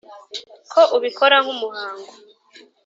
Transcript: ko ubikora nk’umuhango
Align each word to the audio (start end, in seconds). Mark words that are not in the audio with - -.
ko 0.71 0.81
ubikora 0.97 1.35
nk’umuhango 1.43 2.11